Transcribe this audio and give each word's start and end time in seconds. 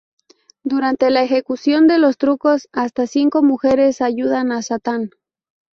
Durante 0.63 1.11
la 1.11 1.21
ejecución 1.21 1.85
de 1.85 1.99
los 1.99 2.17
trucos, 2.17 2.67
hasta 2.71 3.05
cinco 3.05 3.43
mujeres 3.43 4.01
ayudan 4.01 4.51
a 4.51 4.63
Satán. 4.63 5.11